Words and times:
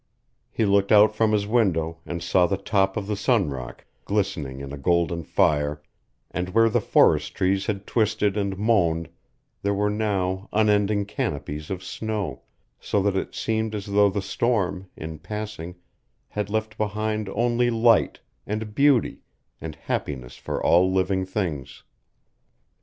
He 0.51 0.65
looked 0.65 0.91
out 0.91 1.13
from 1.15 1.31
his 1.31 1.45
window, 1.45 1.99
and 2.07 2.23
saw 2.23 2.47
the 2.47 2.57
top 2.57 2.97
of 2.97 3.05
the 3.05 3.15
Sun 3.15 3.51
Rock 3.51 3.85
glistening 4.03 4.59
in 4.59 4.73
a 4.73 4.77
golden 4.79 5.23
fire, 5.23 5.83
and 6.31 6.49
where 6.55 6.69
the 6.69 6.81
forest 6.81 7.35
trees 7.35 7.67
had 7.67 7.85
twisted 7.85 8.35
and 8.35 8.57
moaned 8.57 9.09
there 9.61 9.75
were 9.75 9.91
now 9.91 10.49
unending 10.51 11.05
canopies 11.05 11.69
of 11.69 11.83
snow, 11.83 12.41
so 12.79 12.99
that 13.03 13.15
it 13.15 13.35
seemed 13.35 13.75
as 13.75 13.85
though 13.85 14.09
the 14.09 14.23
storm, 14.23 14.89
in 14.97 15.19
passing, 15.19 15.75
had 16.29 16.49
left 16.49 16.79
behind 16.79 17.29
only 17.29 17.69
light, 17.69 18.21
and 18.47 18.73
beauty, 18.73 19.19
and 19.61 19.75
happiness 19.75 20.35
for 20.35 20.59
all 20.65 20.91
living 20.91 21.27
things. 21.27 21.83